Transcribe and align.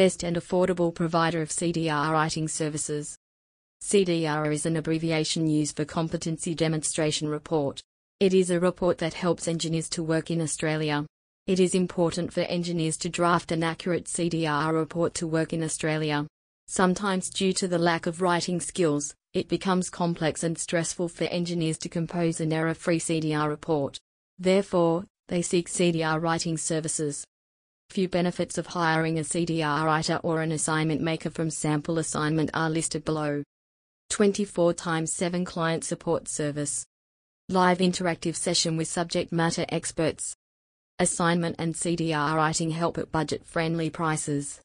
best 0.00 0.22
and 0.22 0.36
affordable 0.36 0.94
provider 0.94 1.42
of 1.42 1.50
CDR 1.50 2.10
writing 2.10 2.48
services. 2.48 3.18
CDR 3.84 4.50
is 4.50 4.64
an 4.64 4.78
abbreviation 4.78 5.46
used 5.46 5.76
for 5.76 5.84
Competency 5.84 6.54
Demonstration 6.54 7.28
Report. 7.28 7.82
It 8.18 8.32
is 8.32 8.48
a 8.48 8.58
report 8.58 8.96
that 8.96 9.12
helps 9.12 9.46
engineers 9.46 9.90
to 9.90 10.02
work 10.02 10.30
in 10.30 10.40
Australia. 10.40 11.04
It 11.46 11.60
is 11.60 11.74
important 11.74 12.32
for 12.32 12.40
engineers 12.40 12.96
to 12.96 13.10
draft 13.10 13.52
an 13.52 13.62
accurate 13.62 14.06
CDR 14.06 14.72
report 14.72 15.12
to 15.16 15.26
work 15.26 15.52
in 15.52 15.62
Australia. 15.62 16.26
Sometimes, 16.66 17.28
due 17.28 17.52
to 17.52 17.68
the 17.68 17.76
lack 17.76 18.06
of 18.06 18.22
writing 18.22 18.58
skills, 18.58 19.12
it 19.34 19.50
becomes 19.50 19.90
complex 19.90 20.42
and 20.42 20.56
stressful 20.56 21.10
for 21.10 21.24
engineers 21.24 21.76
to 21.76 21.90
compose 21.90 22.40
an 22.40 22.54
error 22.54 22.72
free 22.72 23.00
CDR 23.00 23.50
report. 23.50 23.98
Therefore, 24.38 25.04
they 25.28 25.42
seek 25.42 25.68
CDR 25.68 26.18
writing 26.22 26.56
services. 26.56 27.22
Few 27.90 28.08
benefits 28.08 28.56
of 28.56 28.68
hiring 28.68 29.18
a 29.18 29.22
CDR 29.22 29.84
writer 29.84 30.20
or 30.22 30.42
an 30.42 30.52
assignment 30.52 31.00
maker 31.00 31.28
from 31.28 31.50
sample 31.50 31.98
assignment 31.98 32.48
are 32.54 32.70
listed 32.70 33.04
below. 33.04 33.42
24 34.10 34.74
times 34.74 35.12
7 35.12 35.44
client 35.44 35.82
support 35.82 36.28
service. 36.28 36.86
Live 37.48 37.78
interactive 37.78 38.36
session 38.36 38.76
with 38.76 38.86
subject 38.86 39.32
matter 39.32 39.66
experts. 39.70 40.36
Assignment 41.00 41.56
and 41.58 41.74
CDR 41.74 42.36
writing 42.36 42.70
help 42.70 42.96
at 42.96 43.10
budget 43.10 43.44
friendly 43.44 43.90
prices. 43.90 44.60